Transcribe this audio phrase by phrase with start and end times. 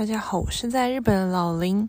[0.00, 1.86] 大家好，我是在日本的老林。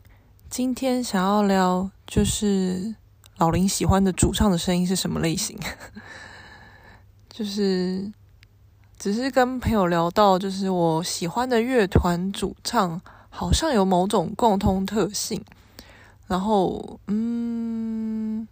[0.50, 2.94] 今天想要聊，就是
[3.38, 5.58] 老林喜欢的主唱的声音是什么类型？
[7.32, 8.12] 就是
[9.00, 15.42] 只是跟朋友聊到，就是我喜欢的乐团主唱好像有某种共通特性。
[16.28, 18.46] 然后，嗯，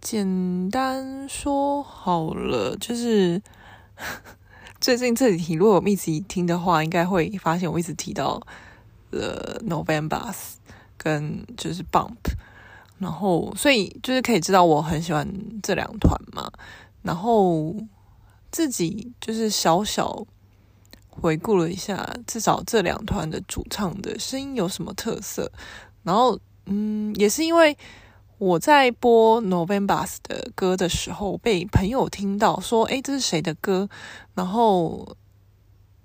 [0.00, 3.42] 简单说好了，就是。
[4.80, 8.40] 最近这几题，如果我一直听的话，应该会发现我一直提到
[9.10, 10.54] 了 November's
[10.96, 12.16] 跟就是 Bump，
[12.98, 15.30] 然后所以就是可以知道我很喜欢
[15.62, 16.50] 这两团嘛。
[17.02, 17.76] 然后
[18.50, 20.26] 自己就是小小
[21.08, 25.52] 回顾了一下，至少这两团的主唱的声音有什么特色。
[26.02, 27.76] 然后嗯，也是因为。
[28.40, 33.86] 我在播 November 的歌的时候，被朋友听到说：“诶，这是谁的歌？”
[34.34, 35.14] 然后，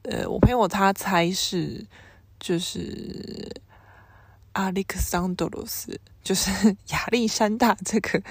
[0.01, 1.85] 呃，我朋友他猜是
[2.37, 3.49] 就是
[4.51, 6.51] 阿历克桑德罗斯，就是
[6.91, 8.21] 亚历山大这个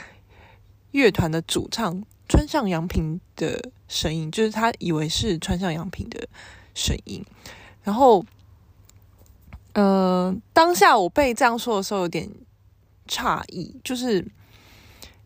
[0.91, 6.29] 乐团的主唱川上洋平的声音，就是他以为是川上洋平的
[6.75, 7.25] 声音。
[7.83, 8.23] 然后，
[9.73, 12.29] 呃，当下我被这样说的时候，有点。
[13.09, 14.27] 诧异，就是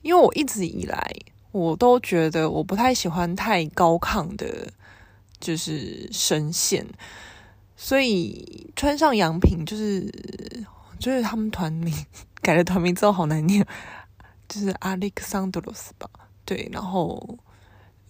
[0.03, 1.15] 因为我一直以来
[1.53, 4.73] 我都觉得我不太喜欢太高亢的，
[5.41, 6.87] 就是声线，
[7.77, 10.13] 所以穿上洋平就是
[10.99, 11.95] 就是他们团名
[12.43, 13.67] 改了团名之后好难念，
[14.49, 16.09] 就是阿历克桑德罗斯吧？
[16.45, 17.39] 对，然后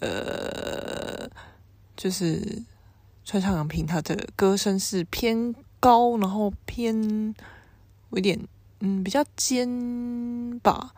[0.00, 1.28] 呃，
[1.96, 2.62] 就是
[3.24, 7.34] 穿上洋平他的歌声是偏高，然后偏
[8.10, 8.38] 有点。
[8.80, 9.68] 嗯，比较尖
[10.60, 10.94] 吧，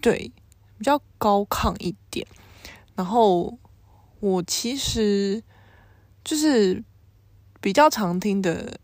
[0.00, 0.30] 对，
[0.78, 2.26] 比较高亢一点。
[2.94, 3.58] 然后
[4.20, 5.42] 我其实
[6.22, 6.82] 就是
[7.60, 8.78] 比较常听的，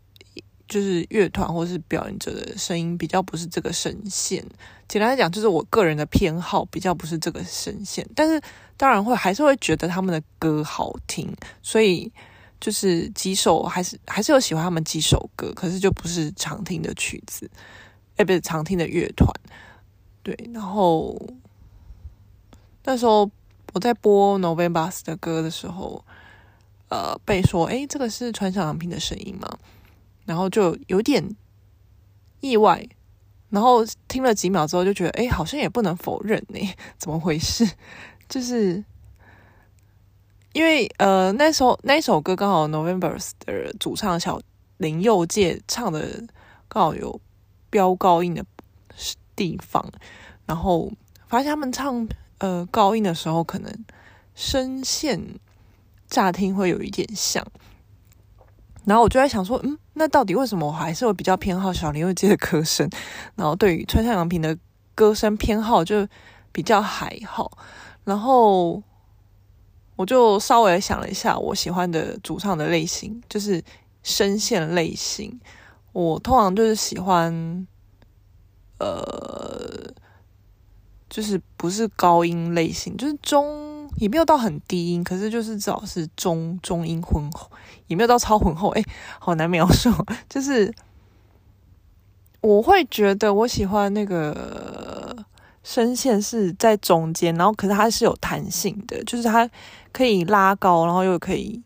[0.67, 4.43] 就是乐团或是表演者的声音，比较不是这个声线。
[4.87, 8.05] 简单来讲，就是我个人的偏好比较不是这个声线。
[8.13, 8.41] 但是
[8.75, 12.11] 当然会还是会觉得他们的歌好听，所以
[12.59, 17.49] 就是几首还是还是有喜欢他们几首歌，可是就不是常听的曲子。
[18.17, 19.27] 哎，不是常听的乐团，
[20.21, 21.15] 对，然后
[22.83, 23.29] 那时候
[23.73, 26.03] 我在播 November 的歌的时候，
[26.89, 29.47] 呃，被说，诶，这个是川上洋平的声音吗？
[30.25, 31.35] 然后就有点
[32.41, 32.87] 意外，
[33.49, 36.59] 然后听了几秒之后就觉得，诶，好像也不能否认呢，
[36.99, 37.67] 怎么回事？
[38.29, 38.83] 就是
[40.53, 44.39] 因为呃，那时候那首歌刚好 November 的主唱小
[44.77, 46.23] 林佑介唱的
[46.67, 47.19] 刚好有。
[47.71, 48.45] 飙高音的
[49.35, 49.83] 地方，
[50.45, 50.91] 然后
[51.27, 53.73] 发现他们唱呃高音的时候，可能
[54.35, 55.39] 声线
[56.07, 57.43] 乍听会有一点像，
[58.85, 62.87] 然后我就在想说，嗯，那到底为什么我还是会比较偏好小林佑介的歌声，
[63.35, 64.55] 然后对于川上洋平的
[64.93, 66.07] 歌声偏好就
[66.51, 67.57] 比较还好，
[68.03, 68.83] 然后
[69.95, 73.63] 我就稍微想了一下，我喜欢的主唱的类型就是
[74.03, 75.39] 声线类型。
[75.93, 77.67] 我通常就是喜欢，
[78.79, 79.93] 呃，
[81.09, 87.51] 就是不是高音类型，就是中也没有到很低音，可是就是至少是中中音浑厚，
[87.87, 88.81] 也没有到超浑厚，哎，
[89.19, 89.91] 好难描述。
[90.29, 90.73] 就是
[92.39, 95.25] 我会觉得我喜欢那个
[95.63, 99.49] 声线是在中间，然后可是它是有弹性的，就是它
[99.91, 101.61] 可以拉高，然后又可以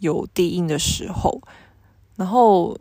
[0.00, 1.40] 有低音的时候，
[2.16, 2.76] 然后。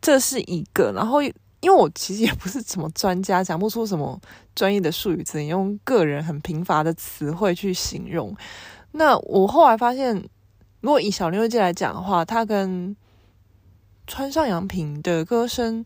[0.00, 1.32] 这是一个，然后因
[1.64, 4.18] 为我其实也不是什么专家， 讲不出什么
[4.54, 8.34] 专业的术语，只能用个人很贫乏的词汇去形容。
[8.92, 10.14] 那我后来发现，
[10.80, 12.96] 如果以小林佑介来讲的话，他跟
[14.06, 15.84] 川上洋平的歌声，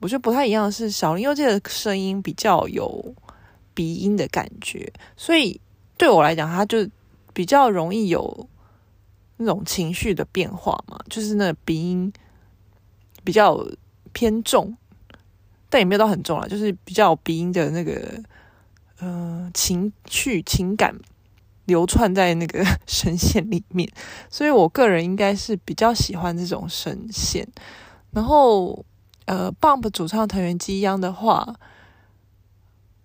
[0.00, 3.14] 我觉得不太一样是，小林佑介的声音比较有
[3.72, 5.58] 鼻音的感觉，所以
[5.96, 6.86] 对我来讲，他就
[7.32, 8.46] 比较容易有
[9.38, 12.12] 那种情绪的变化嘛，就是那鼻音。
[13.24, 13.66] 比较
[14.12, 14.76] 偏重，
[15.70, 18.22] 但也没有到很重啊，就是比较鼻音的那个，
[18.98, 20.94] 呃，情绪情感
[21.64, 23.90] 流窜在那个 声线里面，
[24.30, 27.48] 所以我个人应该是比较喜欢这种声线。
[28.12, 28.84] 然后，
[29.24, 31.56] 呃，Bump 主唱藤原基央的话，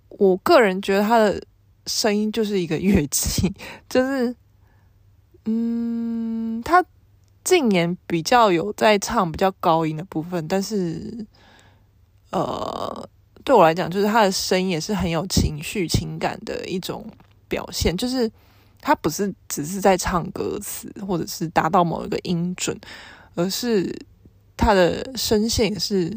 [0.09, 1.41] 我个人觉得他的
[1.87, 3.51] 声音就是一个乐器，
[3.89, 4.35] 就是，
[5.45, 6.85] 嗯，他。
[7.49, 11.25] 近年比较有在唱比较高音的部分，但是，
[12.29, 13.09] 呃，
[13.43, 17.03] 对我来讲，就是他的声音也是很有情绪、情感的一种
[17.47, 17.97] 表现。
[17.97, 18.31] 就是
[18.79, 22.79] 他不是只是在唱歌词，或者是达到某一个音准，
[23.33, 23.91] 而是
[24.55, 26.15] 他的声线也是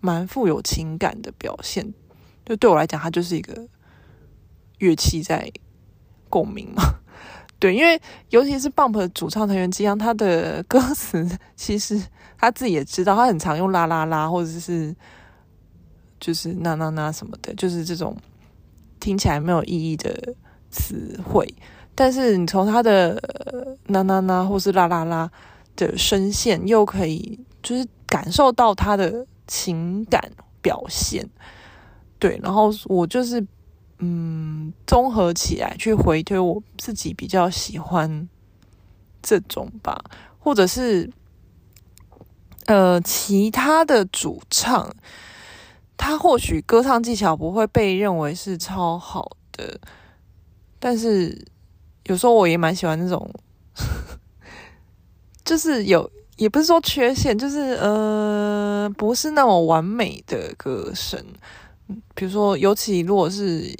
[0.00, 1.94] 蛮富有情感的表现。
[2.44, 3.68] 就对我来讲，他就是一个
[4.78, 5.48] 乐器在
[6.28, 6.82] 共鸣嘛。
[7.62, 8.00] 对，因为
[8.30, 11.24] 尤其是 Bump 的主唱藤原纪央，他的歌词
[11.54, 12.02] 其实
[12.36, 14.92] 他自己也知道，他很常用啦啦啦，或者是
[16.18, 18.16] 就是那那那什么的，就是这种
[18.98, 20.34] 听起来没有意义的
[20.72, 21.46] 词汇。
[21.94, 23.22] 但是你从他的
[23.86, 25.30] 那那那或是啦啦啦
[25.76, 31.24] 的声线，又可以就是感受到他的情感表现。
[32.18, 33.46] 对，然后我就是。
[34.04, 38.28] 嗯，综合起来去回推，我自己比较喜欢
[39.22, 40.04] 这种吧，
[40.40, 41.08] 或者是
[42.66, 44.92] 呃，其他的主唱，
[45.96, 49.80] 他或许歌唱技巧不会被认为是超好的，
[50.80, 51.46] 但是
[52.06, 53.32] 有时候我也蛮喜欢那种，
[55.44, 61.24] 就是有也不是说缺陷，就是呃，不是那么完美的歌声，
[62.16, 63.72] 比如说，尤其如果是。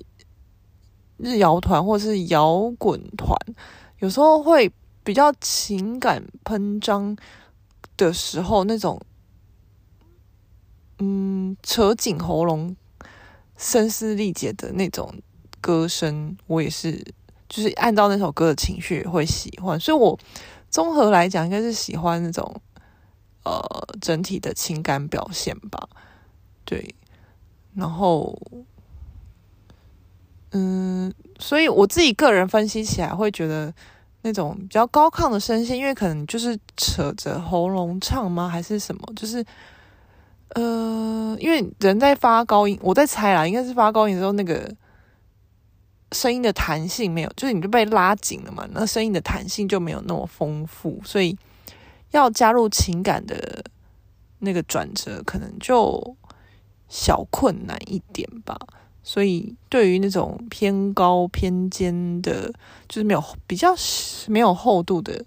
[1.22, 3.36] 日谣团或是摇滚团，
[4.00, 4.72] 有时候会
[5.04, 7.16] 比较情感喷张
[7.96, 9.00] 的时候，那种
[10.98, 12.74] 嗯扯紧喉咙、
[13.56, 15.14] 声嘶力竭的那种
[15.60, 17.14] 歌声，我也是
[17.48, 19.78] 就是按照那首歌的情绪会喜欢。
[19.78, 20.18] 所以我
[20.68, 22.60] 综合来讲，应该是喜欢那种
[23.44, 23.62] 呃
[24.00, 25.88] 整体的情感表现吧。
[26.64, 26.94] 对，
[27.74, 28.36] 然后。
[30.52, 33.72] 嗯，所以我自己个人分析起来会觉得，
[34.20, 39.02] 那种比较高亢的声线，因为可能就是扯着喉咙唱吗，还是什么？
[39.16, 39.44] 就是，
[40.50, 44.70] 呃，因为人在发高音，我在猜啦，应该是发高音的时候，那个
[46.12, 51.34] 声音的弹性没有，就是你就被拉紧了嘛，那声音的弹性就没有那么丰富，所以
[52.10, 53.64] 要加入情感的
[54.40, 56.14] 那个转折，可能就
[56.88, 58.58] 小困难一点吧。
[59.04, 62.52] 所以，对于那种偏高偏尖的，
[62.88, 63.74] 就是没有比较
[64.28, 65.24] 没有厚度的，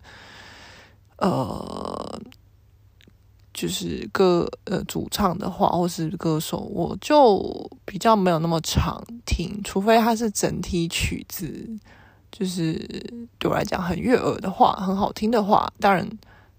[1.17, 2.21] 呃，
[3.53, 11.69] 就是歌呃主唱的话，或是歌手，我就比较没有那么常听，除非它是整体曲子，
[12.31, 12.77] 就是
[13.37, 16.09] 对我来讲很悦耳的话，很好听的话，当然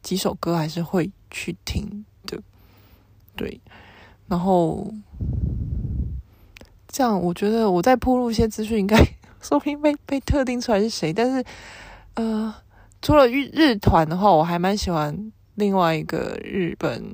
[0.03, 2.39] 几首歌还是会去听的，
[3.35, 3.59] 对，
[4.29, 4.93] 然后。
[6.97, 8.97] 这样，我觉得我在铺路一些资讯，应该
[9.43, 11.13] 说不定被被特定出来是谁。
[11.13, 11.45] 但是，
[12.15, 12.55] 呃，
[13.03, 17.05] 除了日日团的话，我还蛮喜欢另外一个日本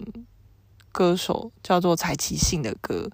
[0.92, 3.10] 歌手，叫做柴崎幸的歌，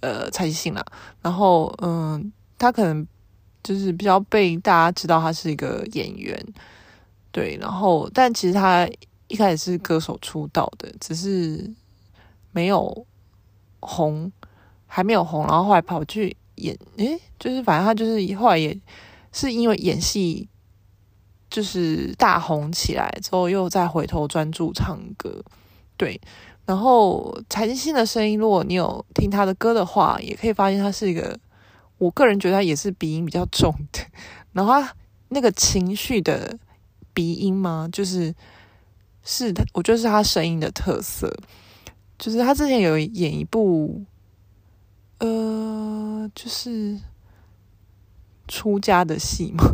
[0.00, 0.84] 呃，柴崎幸啦。
[1.22, 3.06] 然后，嗯、他可能
[3.62, 6.36] 就是比较被大家知道，他是一个演员，
[7.30, 7.56] 对。
[7.60, 8.88] 然后，但其实他
[9.28, 11.72] 一开始是歌手出道的，只是
[12.50, 13.06] 没有
[13.78, 14.32] 红。
[14.94, 18.78] 还没有红，然后后来跑去演，诶，就是反正他就是后来也
[19.32, 20.46] 是因为演戏，
[21.48, 25.42] 就是大红起来之后，又再回头专注唱歌，
[25.96, 26.20] 对。
[26.66, 31.38] 然后柴智星的声音，如果你有听他的歌的话，也可以发现他是一个，
[31.96, 34.00] 我个人觉得他也是鼻音比较重的，
[34.52, 34.94] 然后他
[35.30, 36.58] 那个情绪的
[37.14, 38.34] 鼻音嘛，就是
[39.24, 41.34] 是他，我觉得是他声音的特色，
[42.18, 44.04] 就是他之前有演一部。
[46.34, 46.98] 就是
[48.48, 49.64] 出家的戏嘛，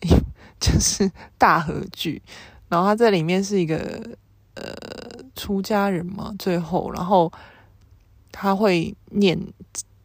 [0.60, 2.22] 就是大和剧。
[2.68, 4.02] 然后他在里面是一个
[4.54, 4.74] 呃
[5.34, 7.32] 出家人嘛，最后然后
[8.32, 9.38] 他会念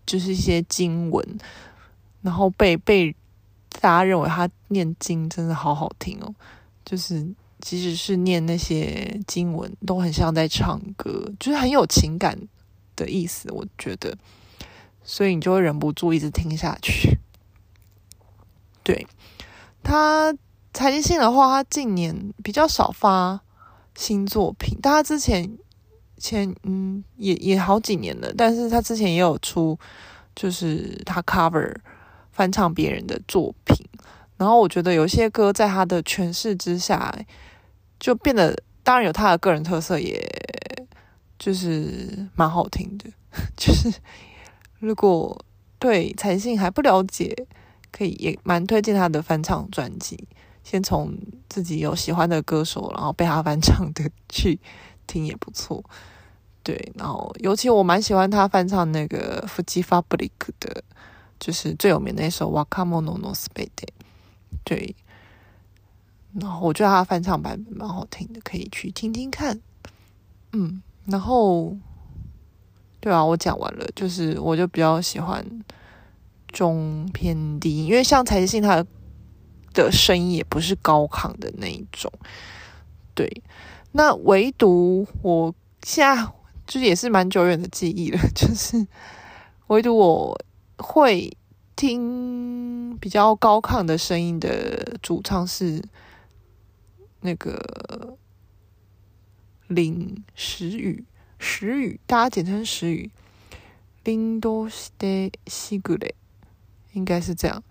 [0.06, 1.26] 就是一些经文，
[2.22, 3.16] 然后被被
[3.80, 6.34] 大家认为他念经真的好好听哦，
[6.86, 7.28] 就是
[7.60, 12.38] 即使是念那些经文都很像在唱歌，就是很有情感
[12.96, 14.18] 的意思，我觉得。
[15.04, 17.18] 所以你就会忍不住一直听下去。
[18.84, 19.06] 对，
[19.84, 20.34] 他
[20.74, 23.42] 财经性的话，他近年比较少发
[23.96, 25.58] 新作品，但他之前
[26.18, 29.78] 前嗯也也好几年了，但是他之前也有出，
[30.36, 31.76] 就是他 cover
[32.32, 33.86] 翻唱别人的作品，
[34.38, 37.14] 然后我觉得有些歌在他的诠释之下，
[38.00, 40.28] 就变得当然有他的个人特色，也
[41.38, 43.06] 就是蛮好听的，
[43.56, 43.94] 就是。
[44.82, 45.46] 如果
[45.80, 47.34] 对柴智星还不了解，
[47.92, 50.28] 可以也蛮推荐他的翻唱专辑。
[50.64, 54.60] 先从自己有喜欢的歌手，然后被他翻唱的去
[55.08, 55.84] 听也不错。
[56.64, 60.84] 对，然后尤其我蛮喜欢他翻唱那个 Fuji Fabric 的，
[61.40, 63.66] 就是最有名的那首《Wakamono no Subete》。
[64.64, 64.96] 对，
[66.34, 69.60] 然后我觉得他翻唱版本蛮好听的，可以去听听看。
[70.54, 71.76] 嗯，然后，
[73.02, 75.46] 对啊，我讲完了，就是我就比较喜欢
[76.48, 78.86] 中偏低，因为像蔡信他
[79.74, 82.12] 的声音也不是高亢的那一种，
[83.14, 83.44] 对。
[83.94, 85.54] 那唯独我
[85.84, 86.24] 现在
[86.66, 88.88] 就是也是蛮久远的记忆了， 就是
[89.68, 90.40] 唯独我
[90.78, 91.36] 会
[91.76, 95.84] 听比较高亢的声音的主唱是
[97.22, 98.18] 那个
[99.68, 101.04] 林时雨，
[101.62, 103.12] 时雨大家简称时雨，
[104.04, 105.08] 林多西德
[105.46, 106.16] 西古雷，
[106.94, 107.64] 应该是这样，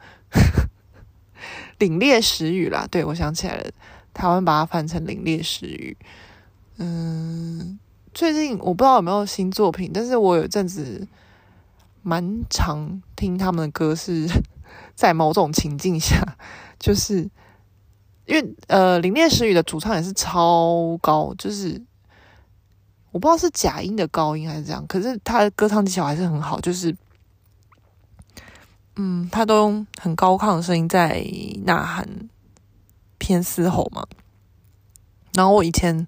[1.81, 3.69] 凛烈时雨啦，对，我想起来了。
[4.15, 5.97] 台湾把它翻成《凛烈时雨》。
[6.77, 7.81] 嗯，
[8.15, 11.09] 最近我不知道有没有新作品，但是我有阵子
[12.03, 14.29] 蛮常听他们的歌，是
[14.95, 16.37] 在某种情境下，
[16.79, 17.29] 就是
[18.27, 21.83] 因为呃，《凛烈时雨》的主唱也是超高，就是
[23.13, 26.97] 我不知道是假音的高音还是这样，可是他的歌唱技巧还是很好，就是
[28.97, 31.25] 嗯，他都用很高亢的声音在
[31.65, 32.09] 呐喊。
[33.23, 34.03] 偏嘶吼嘛，
[35.35, 36.07] 然后我以前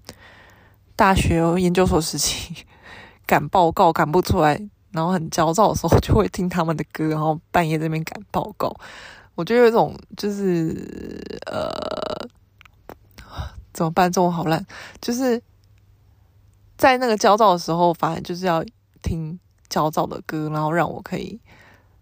[0.95, 2.65] 大学研究所时期
[3.27, 4.59] 赶报告赶不出来，
[4.91, 8.75] 然后很焦躁的时候，就会听他们的歌，然后半夜在那边赶报告。
[9.35, 12.27] 我就有一种就是呃，
[13.71, 14.11] 怎么办？
[14.11, 14.65] 这种好烂，
[14.99, 15.39] 就是
[16.83, 18.61] 在那个焦躁的时候，反而就是要
[19.01, 21.39] 听焦躁的歌，然后让我可以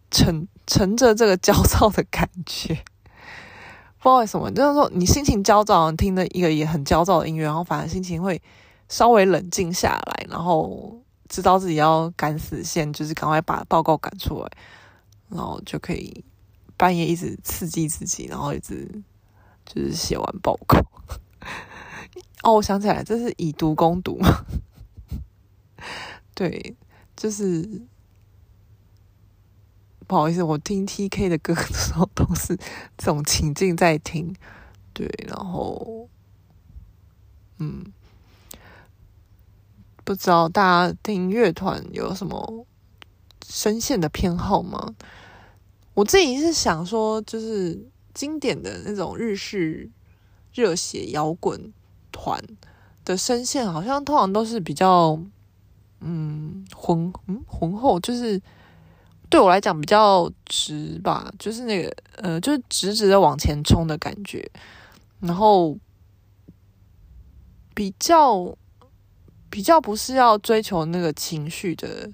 [0.09, 2.73] 乘乘着这个焦躁的感觉。
[4.01, 8.41] 不知道为什么，就是说你心情焦躁，听的一个也很焦躁的音乐，然后反而心情会
[8.89, 14.49] 稍微冷静下来，然后知道自己要赶死线，就是赶快把报告赶出来，
[15.29, 16.25] 然后就可以
[16.75, 18.89] 半夜一直刺激自己，然后一直
[19.63, 20.79] 就是写完报告。
[22.41, 24.27] 哦，我想起来，这是以毒攻毒嘛？
[26.49, 26.75] 对，
[27.15, 27.81] 就是。
[30.07, 32.57] 不好意思，我听 TK 的歌的时候都是
[32.97, 34.35] 这种情境在听，
[34.91, 36.09] 对，然后，
[37.59, 37.93] 嗯，
[40.03, 42.65] 不知道大家听乐团有什么
[43.47, 44.95] 声线的偏好吗？
[45.93, 49.89] 我自己是想说，就是经典的那种日式
[50.51, 51.71] 热血摇滚
[52.11, 52.43] 团
[53.05, 55.17] 的声线，好像通常都是比较，
[56.01, 58.41] 嗯，浑嗯浑厚，就是。
[59.29, 64.45] 对我来讲比较直吧，就是那个呃，就是直直的往前冲的感觉，
[65.21, 65.77] 然后
[67.73, 68.53] 比较
[69.49, 72.11] 比较不是要追求那个情绪的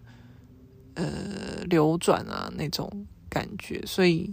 [0.93, 1.05] 呃
[1.67, 4.31] 流转啊那种感觉，所以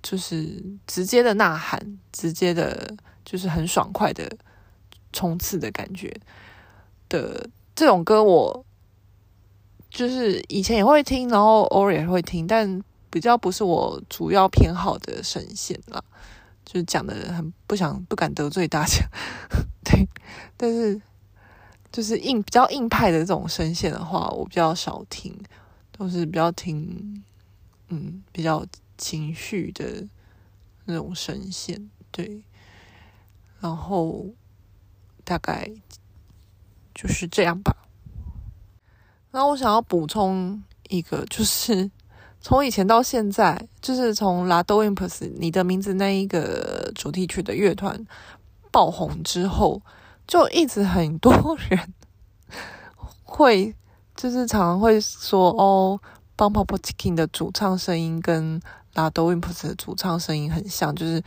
[0.00, 4.30] 就是直接的呐喊，直接的就是很爽快的
[5.12, 6.14] 冲刺的感觉
[7.08, 8.64] 的这种歌我。
[9.88, 16.02] 就是以前也会听，然后偶尔也会听，但比较不是我主要偏好的声线啦。
[16.64, 19.08] 就是讲的很不想不敢得罪大家，
[19.84, 20.06] 对。
[20.56, 21.00] 但是
[21.92, 25.34] 就是硬比较硬派的这种声线的话，我比较少听，
[25.92, 27.24] 都是比较听
[27.88, 28.66] 嗯比较
[28.98, 30.06] 情绪的
[30.84, 32.42] 那种声线，对。
[33.60, 34.26] 然后
[35.24, 35.70] 大概
[37.00, 37.76] 就是这样吧。
[39.30, 41.88] 然后我想要补充一个，就是
[42.42, 48.04] 从以前到现在，就是从 La d o i m p u s 你的名字那一个主题曲的乐团
[48.72, 49.80] 爆红之后，
[50.26, 51.32] 就一直很多
[51.68, 51.94] 人
[53.22, 53.72] 会
[54.16, 56.00] 就是常常会说哦
[56.36, 58.60] ，Bump Up Chicken 的主唱声音跟
[58.94, 61.22] La d o i m p u s 的主唱声音很像，就是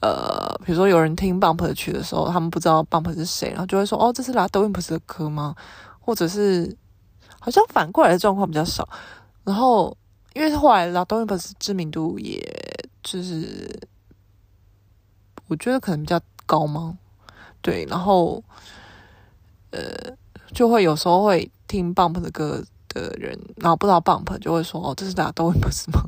[0.00, 5.54] 呃，比如说有人听 Bump 的曲的时候，他们不知道 Bump 是谁，然后就会说哦，这是 RADWIMPS 的歌吗？
[6.00, 6.76] 或者是。
[7.38, 8.88] 好像反过来的状况比较少，
[9.44, 9.96] 然后
[10.34, 12.42] 因为后来 RADWIMPS 知名度也
[13.04, 13.78] 就是
[15.46, 16.98] 我觉得可能比较高吗？
[17.62, 18.42] 对，然后
[19.70, 19.80] 呃
[20.52, 26.02] 就会有时候会听 Bump 的歌的人，然后不知道 Bump 就会说哦，这是 RADWIMPS 吗？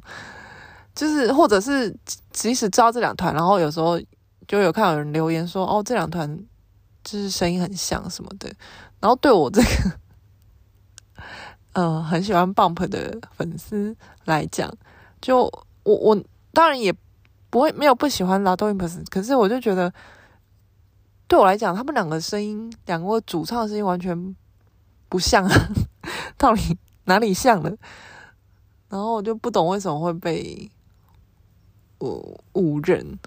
[0.99, 1.97] 就是或者是
[2.33, 4.00] 即使知道这两团，然后有时候
[4.49, 6.37] 就有看到有人留言说哦，这两团
[7.05, 8.52] 就是声音很像什么的，
[8.99, 9.69] 然后对我这个。
[11.75, 14.69] 嗯、呃，很喜欢 Bump 的粉丝来讲，
[15.21, 15.43] 就
[15.85, 16.21] 我我
[16.52, 16.93] 当然也
[17.49, 19.93] 不会没有不喜欢 RADWIMPS，可是我就觉得
[21.28, 24.35] 对我来讲，他们两个声音，两个主唱的声音完全
[25.09, 25.69] 不像啊，
[26.37, 27.71] 到底哪里像了？
[28.88, 30.69] 然后我就不懂为什么会被
[31.99, 33.19] 我五人，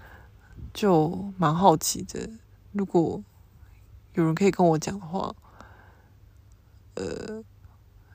[0.72, 2.28] 就蛮好奇的。
[2.72, 3.22] 如果
[4.14, 5.34] 有人可以跟我讲的话，
[6.94, 7.42] 呃，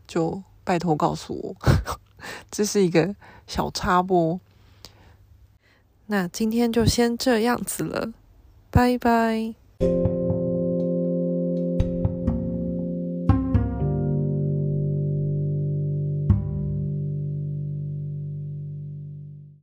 [0.08, 1.56] 就拜托告诉我。
[2.50, 4.40] 这是一个小插播。
[6.08, 8.14] 那今天就先这样子了，
[8.72, 10.17] 拜拜。